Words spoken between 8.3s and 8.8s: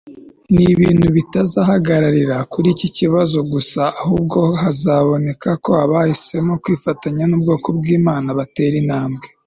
batera